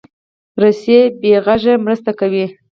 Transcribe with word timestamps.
رسۍ 0.61 0.99
بې 1.19 1.33
غږه 1.45 1.73
مرسته 1.85 2.11
کوي. 2.19 2.45